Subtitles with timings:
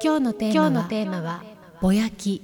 [0.00, 1.42] 今日のテーマは今日のテーマは
[1.80, 2.42] ぼやき.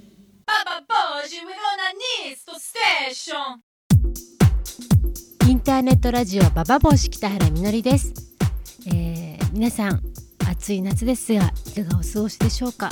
[5.48, 8.12] インターネットラジオババ帽子北原みのりです、
[8.88, 10.00] えー、皆さん
[10.50, 12.90] 暑い夏ですがいかがお過ごしでしょうか？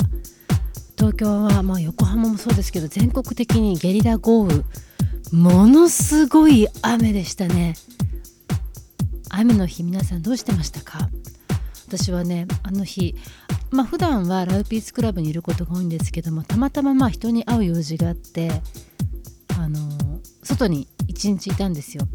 [0.97, 4.63] 東京はまあ横浜もそうですけど全国的にゲリラ豪雨。
[5.33, 7.73] ものすごい雨でしたね。
[9.29, 11.09] 雨の日皆さんどうしてましたか？
[11.87, 13.15] 私はねあの日
[13.73, 18.51] まあ普段はラウピースクラブにいることが多いんですけどもたまたままあ人に会う用事があって
[19.57, 19.79] あの
[20.43, 22.07] 外に一日いたんですよ。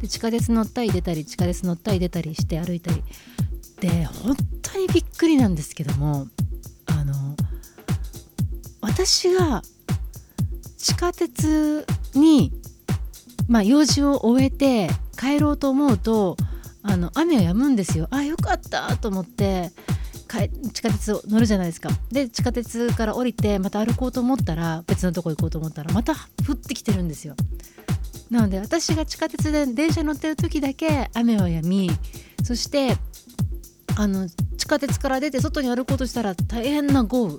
[0.00, 3.02] で地下鉄乗ったり出たり地下鉄乗ったり出たりして歩いたり。
[3.80, 6.28] で本当にびっくりなんですけども
[6.86, 7.36] あの
[8.80, 9.62] 私が
[10.78, 12.52] 地下鉄に、
[13.48, 14.88] まあ、用事を終えて
[15.18, 16.36] 帰ろうと思うと
[16.82, 18.06] あの雨は止むんですよ。
[18.10, 19.72] あよかったと思って
[20.40, 21.90] 地下鉄を乗るじゃないですか。
[22.10, 27.34] で地下鉄から降りてまた歩こうと思ったら別のとこ行こうと思ったらまた降ってきてるんですよ。
[28.30, 31.90] なので私が地下鉄で電車乗ってる時だけ雨は止み
[32.42, 32.96] そして
[33.96, 37.36] あの地下鉄から出て外に歩こうとしたら大変な豪雨。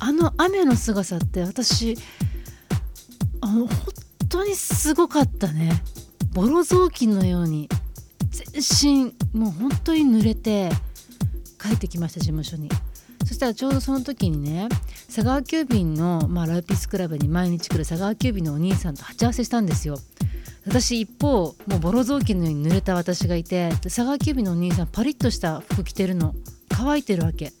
[0.00, 1.96] あの雨の姿って私
[3.40, 3.68] あの本
[4.28, 5.82] 当にすごかったね。
[6.32, 7.68] ボロ雑巾のように
[8.30, 10.70] 全身もう本当に濡れて
[11.66, 12.68] 帰ってきました事務所に。
[13.26, 14.68] そしたらちょうどその時にね
[15.06, 19.96] 佐川急便の、まあ、ラウピスクラブに毎日来る佐川急便のお兄さんと鉢合わせしたんですよ。
[20.66, 26.34] 私一方もうボロ雑巾のように濡れた私がいて佐川急便のお兄さんパリッとした服着てるの
[26.68, 27.52] 乾いてるわけ。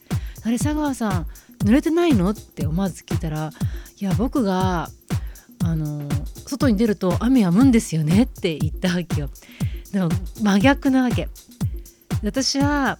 [0.44, 1.26] あれ佐川さん
[1.60, 2.30] 濡れてないの？
[2.30, 3.50] って思わず聞いたら
[3.98, 4.88] いや僕が
[5.62, 6.06] あの
[6.46, 8.24] 外に出ると雨止むんですよね？
[8.24, 9.30] って言ったわけよ。
[9.92, 10.10] でも
[10.42, 11.28] 真逆なわけ。
[12.22, 12.98] 私は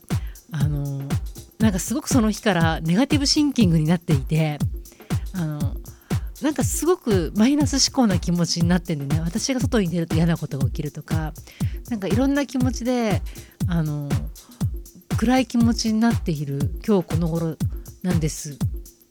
[0.53, 0.94] あの
[1.65, 4.59] なんかすごくその日からネガティブシンキングになっていて
[5.33, 5.59] あの
[6.43, 11.33] なんかすごくマイナス思考な気持ちになってんでね私が外に出ると嫌なことが起きるとか
[11.89, 13.23] なんかいろんな気持ちで
[13.67, 14.11] あの
[15.17, 17.57] 暗い気持ちになっている今日この頃
[18.03, 18.59] なんです。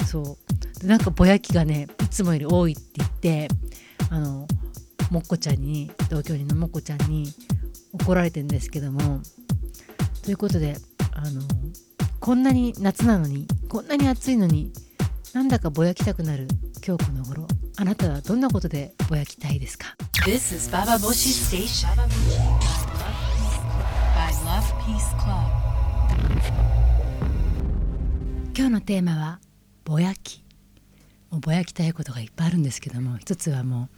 [0.05, 0.79] そう。
[0.79, 3.47] でなんかぼやきがねいつもより多いって言って
[4.11, 4.47] あの
[5.09, 7.33] もっこちゃんに同居人のもっこちゃんに
[7.93, 9.21] 怒られてるんですけども
[10.23, 10.77] ということで
[11.13, 11.41] あの
[12.23, 14.71] こんなに夏なのにこんなに暑いのに
[15.33, 16.47] なんだかぼやきたくなる
[16.81, 17.45] 今日この頃
[17.75, 19.87] あなたはどんなことでぼやきたいですか
[20.25, 21.89] ？This is Baba Boshi Station.
[21.89, 22.05] By
[24.45, 25.51] Love Peace Club.
[28.55, 29.41] 今日のテーマは
[29.83, 30.45] ぼやき
[31.29, 33.89] もうぼやきたいことがいっぱいあるんですけども一つはも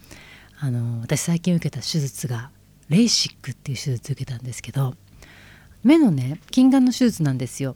[0.63, 2.49] うあの私最近受けた手術が
[2.89, 4.95] レーシックっていう手術受けたんですけど
[5.83, 7.75] 目のね近眼の手術なんですよ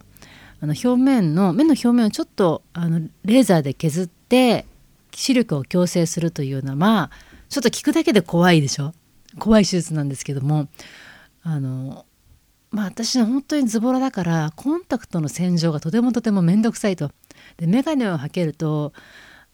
[0.62, 4.66] あの表面の目の表面をちょっとあのレーザーで削って
[5.12, 7.10] 視力を矯正するというようなまあ
[7.48, 8.92] ちょっと聞くだけで怖いでしょ？
[9.38, 10.68] 怖い手術なんですけども
[11.42, 12.04] あの
[12.70, 17.10] まあ私は本当にズボラだからコンタクトの洗浄がとてもとても面倒くさいと。
[17.56, 18.92] で眼鏡をかけると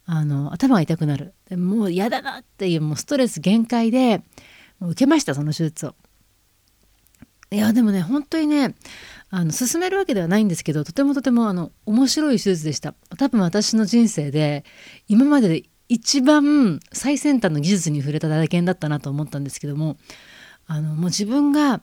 [0.07, 4.23] あの頭が痛くなるでもう嫌だなっていうもうストレス限界で
[4.81, 5.95] 受けましたその手術を。
[7.51, 8.75] いやでもね本当にね
[9.31, 12.95] あの進めるわけではないんですけどとてもとてもあの面白い手術でした。
[13.19, 14.65] 多分私の人生で
[15.09, 19.97] 今までで一番最先端の技術に触れた体験だったなと思ったんですけども
[20.67, 21.81] あのもう自分が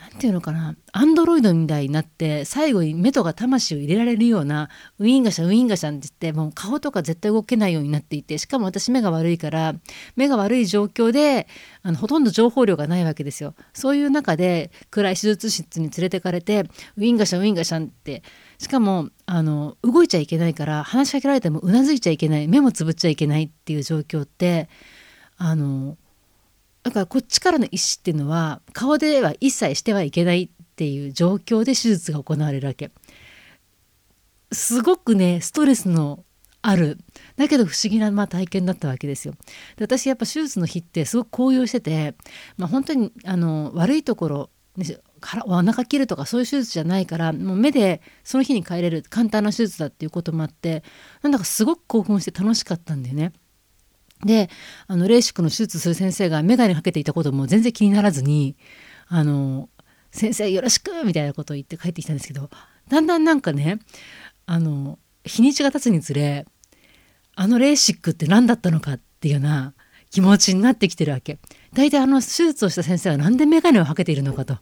[0.00, 9.74] 何て言うのかなアンドロイドみたいになって最後に目とか魂を入れられるようなウィンガシャウィンガシャンって言ってもう顔とか絶対動けないようになっていてしかも私目が悪いから
[10.16, 11.48] 目が悪い状況で
[11.82, 13.54] あのほとんど情報量がないわけですよ。
[13.72, 18.22] そういう中で暗い手術室に連れてかれてウィンガシャウィンガシャンって
[18.58, 24.68] しかもあの動いちゃいけないから話しかけられてもうなずいちゃいけない目もつぶっちゃいけないっていう状況って
[25.36, 25.96] あの
[26.88, 32.90] だからこっちからの意思っていうのは顔では一切してはいけないっていう状況で手術が行われるわけ。
[34.52, 36.24] すごくねストレスの
[36.62, 36.98] ある。
[37.36, 39.34] だけど不思議なまあ体験だったわけですよ。
[39.76, 42.14] で私やっぱ手術の日ってすごく高揚してて、
[42.56, 44.50] まあ、本当にあの悪いところ
[45.20, 50.82] からお腹切るとかそういう手術じゃないからもう目でその日に帰れる簡単な手術だっていうこともあって
[51.20, 53.32] なんだかすごく興奮して楽しかったんだよね。
[54.24, 54.50] で
[54.86, 58.56] あのレーシックの手術する先生が眼鏡かけていたことも全然気にならずに
[59.08, 59.68] 「あの
[60.10, 62.50] 先生よろしく!」みたいなことを言って帰ってきたんですけど
[62.88, 63.78] だんだんなんかね
[64.46, 66.46] あの日にちが経つにつれ
[67.34, 69.74] あのレーシックって何だったのかっていうような
[70.10, 71.38] 気持ちになってきてるわけ。
[71.74, 74.58] 大体あの手術をした先生は何で眼鏡をかけているのかと。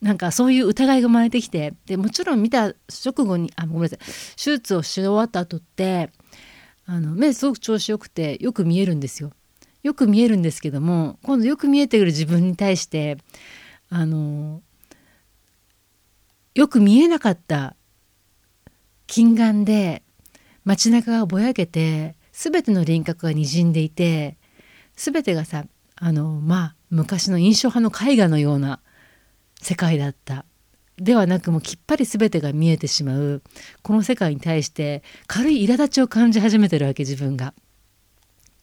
[0.00, 2.74] なんかそういう疑いが生まれてきてでもちろん見た
[3.04, 3.98] 直後にあごめんなさい
[4.36, 6.10] 手術をし終わった後って
[6.86, 9.32] あの目すごく調子よくてよく見えるんですよ。
[9.82, 13.18] よく見えるんですけども今度よく見えてくる自分に対して
[13.90, 14.62] あの
[16.54, 17.76] よく見えなかった
[19.06, 20.02] 近眼で
[20.64, 24.38] 街中がぼやけて全ての輪郭がにじんでいて
[24.96, 25.66] 全てがさ
[25.96, 28.80] あのまあ昔の印象派の絵画のような
[29.60, 30.46] 世界だった
[30.96, 33.42] ではなくもうきっぱり全てが見えてしまう
[33.82, 37.54] この世界に対して軽い苛立ちを感じ始めてるわけ自分が。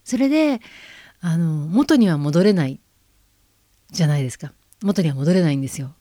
[0.04, 0.60] それで
[1.20, 2.80] あの元には戻れない
[3.90, 4.52] じゃないですか
[4.82, 5.94] 元には戻れないんですよ。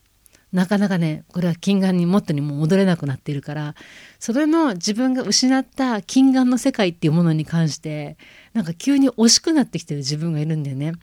[0.52, 3.76] なかなかねこれは近眼に元にも戻れなくなっているから
[4.20, 8.18] それの自分が失った近眼の世界っていうものに関して
[8.54, 10.94] なんか急に惜しくなってきてる自分がいるんだよね。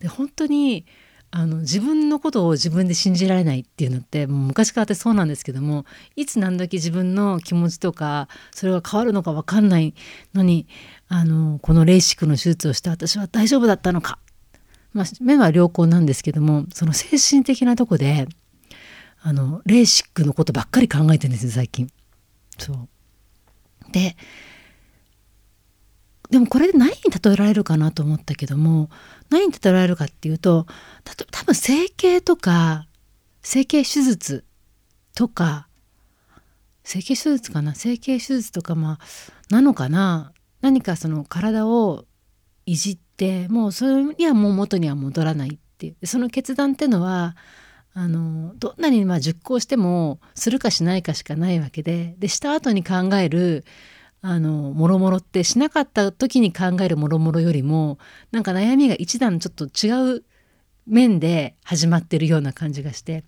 [0.00, 0.86] で本当に
[1.32, 5.84] あの自分のことを自分で信じられないっていうのってもう昔からってそうなんですけども
[6.16, 9.94] いつ何時自分の気持ちとかそれが変わるのか分かんない
[10.34, 10.66] のに
[11.08, 14.18] あのこのレーシックの手術をして私は大丈夫だったのか、
[14.92, 18.26] まあ、目は良好なんですけどもその精神的なとこで
[19.22, 21.88] あのレーシックのことばっかり考えてるんですよ最近。
[22.58, 24.16] そうで
[26.30, 28.88] でもこれで何に例えられるかなと思ったけども
[29.30, 30.66] 何に例えられるかっていうと
[31.32, 32.86] 多分整形とか
[33.42, 34.44] 整形手術
[35.14, 35.66] とか
[36.84, 37.74] 整形手術かな？
[37.74, 38.98] 整形手術とかまあ
[39.50, 40.32] なのかな？
[40.60, 42.04] 何かその体を
[42.66, 46.06] いじってもうそれにはもう元には戻らないっていう。
[46.06, 47.36] その決断っていうのは
[47.92, 53.64] あのどんなにまあ熟考してもするかしないかしかないわけででした後に考える
[54.22, 57.98] あのもろもろってしなかった時に考えるもろもろよりも
[58.32, 60.24] なんか悩みが一段ちょっと違う
[60.86, 63.24] 面で始まってるような感じがして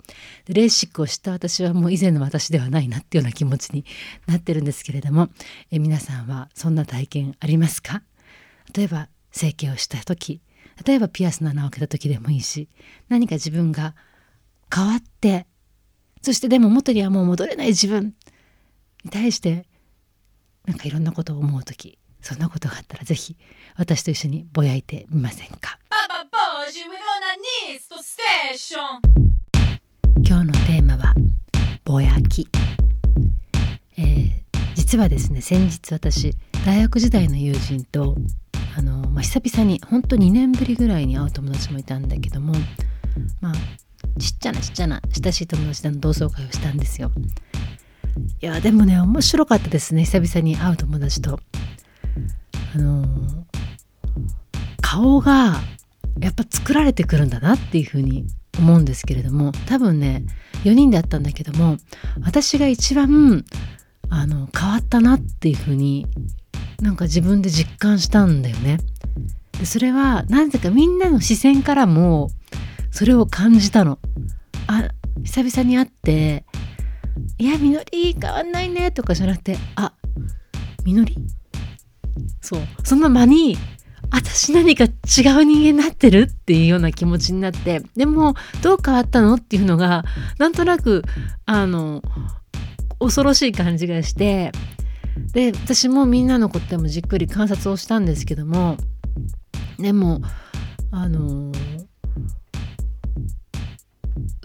[0.46, 3.84] でレーシックをした私はもう以前の私ではないなっていうような気持ちに
[4.26, 5.28] なってるんですけれども
[5.70, 8.02] え皆さんはそんな体験ありますか？
[8.74, 10.40] 例えば整形をした時
[10.84, 12.68] 例えばピアスの穴を開けた時でもいいし
[13.08, 13.94] 何か自分が
[14.74, 15.46] 変わって
[16.20, 18.14] そしてでも元にはもう戻れない自分
[19.04, 19.66] に対して
[20.66, 23.36] なんかいろんなことを思う時そんなことがあったらぜひ
[23.76, 25.78] 私と一緒にぼやいてみませんか？
[30.24, 31.14] 今日のテーマは
[31.84, 32.48] ぼやき、
[33.98, 34.30] えー、
[34.74, 38.14] 実はですね先日私大学時代の友人と
[38.76, 42.54] あの、まあ、久々に本当2年ぶりぐらいに会う友達もいたんだけども
[43.40, 43.54] まあ
[44.20, 47.10] ちっちゃなちっちゃな親しい友達での同窓会をしたんですよ。
[48.40, 51.40] いやでもね面白かったですね久々に会う友達と。
[52.74, 53.08] あのー、
[54.80, 55.60] 顔が
[56.20, 58.26] やっぱ作られてくるんだなっていうふうに
[58.58, 60.24] 思うんですけれども多分ね
[60.64, 61.76] 4人で会ったんだけども
[62.24, 63.44] 私が一番
[64.08, 66.06] あの変わったなっていうふうに
[66.80, 68.78] なんか自分で実感したんだよね。
[69.58, 72.30] でそれはなぜかみんなの視線からも
[72.90, 73.98] それを感じたの。
[74.66, 74.88] あ
[75.22, 76.44] 久々に会って
[77.42, 79.92] 「いやみのり変わんないね」とかじゃなくて「あ
[80.84, 81.16] みのり?」
[82.40, 83.58] そうその間に
[84.12, 90.04] 私何か違う人間になってるっていうような気持ちになってでもどう変わったのっていうのが
[90.38, 91.02] なんとなく
[91.44, 92.00] あの
[93.00, 94.52] 恐ろしい感じがして
[95.32, 98.76] で私もみんなのこともじっくり観察をしたんですけども
[99.81, 100.22] でも
[100.93, 101.50] あの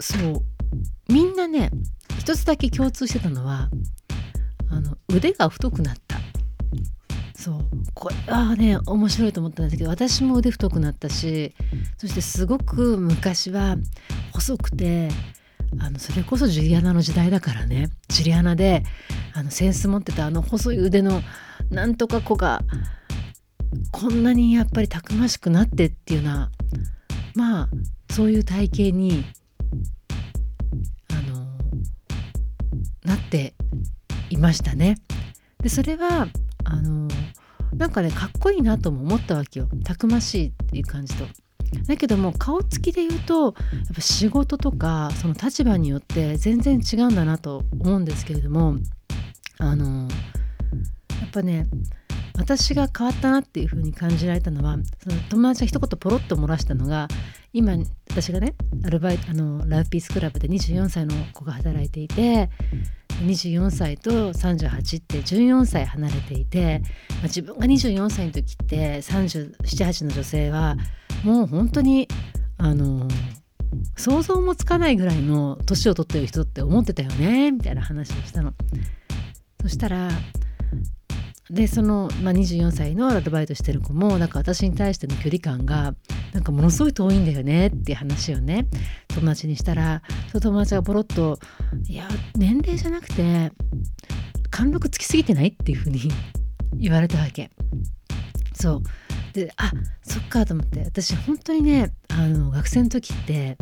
[0.00, 0.42] そう
[1.12, 1.70] みんなね
[2.28, 3.70] 一つだけ共通してたのは
[4.70, 6.18] あの腕が太くなった。
[7.34, 7.64] そう。
[7.94, 11.54] これはね面白いと思ったんですけど私も腕太くなったし
[11.96, 13.76] そしてすごく昔は
[14.34, 15.08] 細くて
[15.80, 17.88] あのそれこそジュリアナの時代だからね。
[18.08, 18.82] ジュリアナで
[19.32, 21.22] あのセンス持ってたあの細い腕の
[21.70, 22.60] なんとか子が
[23.90, 26.50] こんなにやっぱりたくましくなってっていうような
[27.34, 27.68] まあ
[28.10, 29.24] そういう体型に
[33.08, 33.54] なって
[34.30, 34.96] いましたね。
[35.62, 36.28] でそれは
[36.64, 37.08] あの
[37.74, 41.26] なんかねかっこいいなとも思ったわけよたくましいっていう感じと。
[41.86, 43.54] だけども顔つきで言うとやっ
[43.94, 48.76] ぱ仕事とかその立場によって全然違うんだなと思うんですけれども
[49.58, 50.08] あの
[51.20, 51.66] やっぱね
[52.38, 57.08] 私が変わったなっていう風に感じられたのはその友達が一言ポロッと漏らしたのが
[57.52, 57.76] 今
[58.08, 62.48] 私がねアルバイあのラブピースクラブで24歳の子が働いていて
[63.22, 70.76] 24歳と38って14歳離れていて、まあ、自分が24歳の時って378の女性は
[71.24, 72.08] もう本当に
[72.58, 73.08] あの
[73.96, 78.52] 想像もつかないぐらいの年を取ってる人って思ってたよねみたいな話をしたの。
[79.60, 80.10] そしたら
[81.50, 85.94] でその、まあ、24歳のアルバイトしてる子もなんか私に対しての距離感が
[86.32, 88.66] なんかものすごい遠いんだよねっていう話をね
[89.08, 91.38] 友達にしたらその友達がポロッと
[91.88, 93.50] 「いや年齢じゃなくて
[94.50, 96.10] 貫禄つきすぎてない?」っていうふうに
[96.76, 97.50] 言われたわけ。
[98.54, 98.82] そう
[99.32, 99.70] であ
[100.02, 103.56] そっかと思って私本当にねあの学生の時って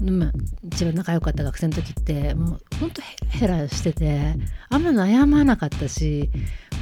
[0.00, 4.34] まあ、一番仲良かった学生の時ってもうほんとヘラヘラしてて
[4.70, 6.30] あんま悩まなかったし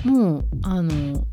[0.05, 1.25] もうあの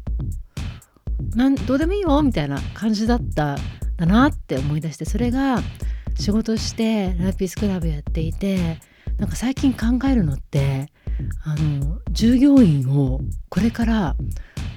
[1.36, 3.58] なんどうでもいいよみたいな感じだったん
[3.98, 5.60] だなって思い出してそれが
[6.18, 8.80] 仕事してラピースクラブやっていて
[9.18, 10.88] なんか最近考えるのって
[11.46, 14.16] あの従業員をこれから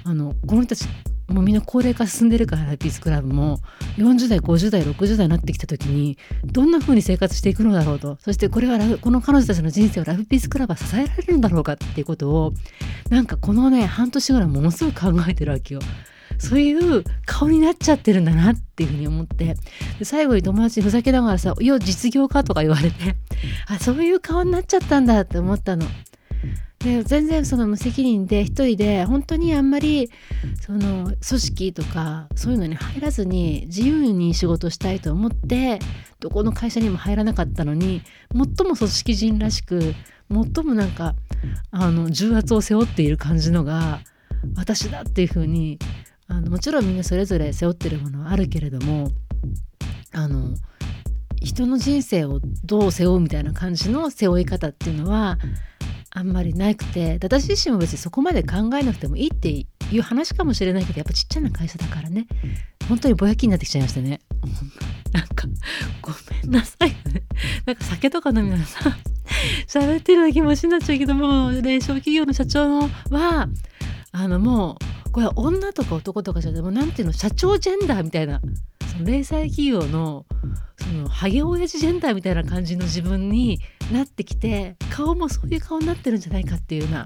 [0.05, 0.87] あのこの人たち
[1.27, 3.59] もうみんな高齢化進んでるからラピースクラブも
[3.97, 8.17] 40代50代60代になってきた時にどんな風に生活していくのだろうと。
[8.19, 12.53] そしてこれはこの彼女たちの人生をラブピースクラブは支えられるんだろうかっていうことを
[13.09, 15.81] なんかこのね半年ぐらいものすごい考えてるわけよ。
[16.37, 19.57] そういう顔になっちゃってるんだなっていうふうに思って
[19.97, 23.17] で最後に友達にふざけながらさ「いや実業家」とか言われて
[23.67, 25.85] あそういう顔になっちゃったんだって思ったの。
[26.79, 30.09] で全然その無責任で一人で本当にあんまり
[30.61, 35.79] その組織とかそういうのに入らずに自由に仕事したいと思って
[36.21, 38.01] どこの会社にも入らなかったのに
[38.31, 39.93] 最も組織人らしく
[40.31, 41.15] 最もなんか
[41.71, 43.99] あの重圧を背負っている感じのが
[44.55, 45.79] 私だっていうふうに
[46.27, 49.09] あのもちろんみんなそれぞれ背負ってるものはあるけれども
[50.13, 50.55] あの
[51.41, 55.37] 人の人生をどう背負うみたいな感じの背負い方っていうのは
[56.11, 59.65] あんまりなくて私自身も別にそこまで考えなくてもいいってい
[59.97, 62.27] う話かもしれないけどやっぱちっちゃな会社だからね。
[62.87, 64.19] 本当にぼやきになってきちゃいましたね。
[65.13, 65.47] なんか
[66.01, 66.11] ご
[66.43, 67.23] めんなさいね。
[67.65, 68.97] なんか酒とか飲みながらさ
[69.67, 73.47] 喋ってるような気持ちになっちゃうけどもね小企業の社長のは
[74.11, 74.77] あのも
[75.07, 78.41] うこれは女とか男とかじゃなくてもなんていうの社長ジェンダーみたいな
[78.91, 80.25] その零細企業の
[80.77, 83.59] そのハゲ親父ジェンダーみたいな感じの自分に
[83.91, 87.05] なってきて顔もそういう顔になってるんじゃないかっていうような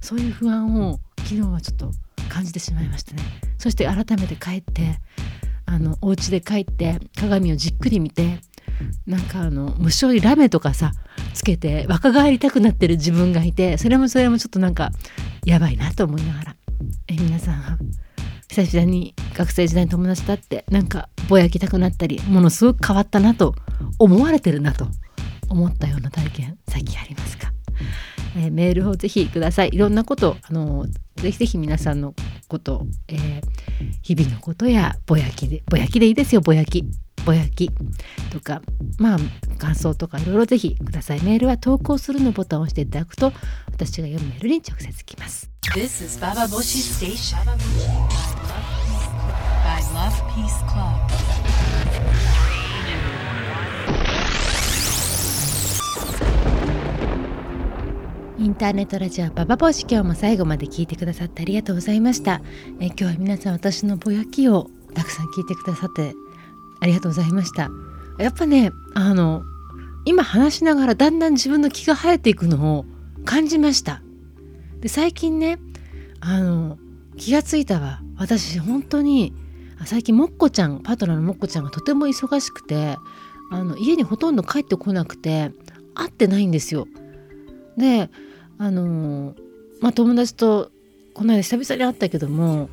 [0.00, 1.90] そういう不安を昨日はちょっと
[2.28, 3.22] 感じてしまいましたね。
[3.58, 5.00] そして改めて帰って
[5.64, 8.38] あのお家で帰って鏡をじっくり見て
[9.06, 10.92] なんかあの無性にラメとかさ
[11.36, 14.90] つけて若返りたくなってる自分がいてそれもそれもちょっとなんか
[15.44, 16.56] やばいなと思いながら。
[17.08, 17.78] え皆さん
[18.48, 23.54] 久々に学生時代に友達と会ってなんかぼやきたくなったりものすごく変わったなと
[23.98, 24.86] 思われてるなと
[25.48, 27.52] 思ったような体験最近ありますか、
[28.36, 29.70] えー、メールをぜひください。
[29.72, 32.14] いろんなことあのぜひぜひ皆さんの
[32.48, 33.42] こと、えー、
[34.02, 36.84] 日々のことやぼやきでぼやきでいいですよぼやき。
[37.26, 37.70] ぼやき
[38.30, 38.62] とか
[38.98, 39.18] まあ
[39.58, 41.22] 感想とかいろいろぜひください。
[41.22, 43.32] メールは投稿するのボタンを押していただくと
[43.72, 45.50] 私が読むメールに直接来ます。
[45.74, 47.36] This is Baba Boshi Station.
[49.64, 51.26] By Love Peace Club.
[58.38, 62.42] インターネットラジオババボシ今日も最後まで聞いてくださってありがとうございました。
[62.78, 66.14] え今日は皆さん私のぼやきをたくさん聞いてくださって
[66.80, 67.70] ありがとうございました。
[68.18, 69.42] やっぱねあの
[70.04, 72.84] 今話しながらだんだん自分の気が生えていくのを
[73.24, 74.02] 感じました。
[74.80, 75.58] で最近ね
[76.20, 76.78] あの
[77.16, 78.00] 気がついたわ。
[78.18, 79.34] 私本当に
[79.84, 82.96] 最近もっこちゃんパートナーのもっこちゃんがとても忙しくて
[83.50, 85.52] あの家にほとんど帰ってこなくて
[85.94, 86.86] 会ってないんですよ。
[87.76, 88.10] で
[88.58, 89.34] あの
[89.80, 90.70] まあ友達と
[91.12, 92.70] この間久々に会ったけども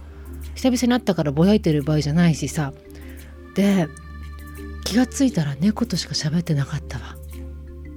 [0.56, 2.74] 久々に会ったからぼやいてる場合じゃないしさ
[3.56, 3.88] で
[4.84, 7.16] 気がついたら猫としか喋ってなかったわ。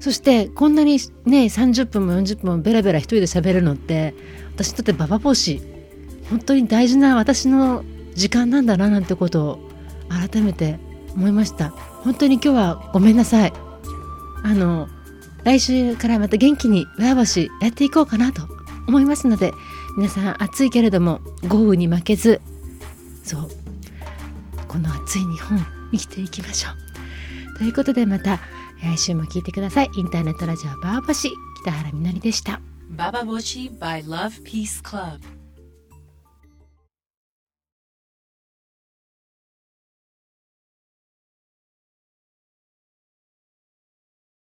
[0.00, 4.14] そしてこんなにね30分も40分もベラベラ一人で喋るのって
[4.54, 5.60] 私にとってババ帽子
[6.30, 7.84] 本当に大事な私の
[8.14, 9.58] 時間なんだななんてことを
[10.08, 10.78] 改めて
[11.14, 11.70] 思いました。
[11.70, 13.52] 本当に今日はごめんなさい。
[14.44, 14.88] あの
[15.44, 18.42] 来週からまた元気に親星やっていこうかなと
[18.86, 19.52] 思いますので
[19.96, 22.40] 皆さん暑いけれども豪雨に負けず。
[23.24, 23.65] そう。
[24.76, 25.58] この暑い日本
[25.90, 26.70] 生きていきましょ
[27.54, 27.58] う。
[27.58, 28.40] ということでまた
[28.82, 29.90] 来週も聞いてください。
[29.96, 31.30] インターネットラジオバーバシ
[31.62, 32.60] 北原みのりでした。
[32.90, 35.35] ババボシ by Love Peace Club.